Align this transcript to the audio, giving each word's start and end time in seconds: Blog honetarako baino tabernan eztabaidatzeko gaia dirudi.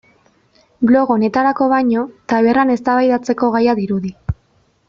Blog 0.91 1.11
honetarako 1.15 1.69
baino 1.75 2.05
tabernan 2.33 2.75
eztabaidatzeko 2.79 3.55
gaia 3.59 3.81
dirudi. 3.83 4.17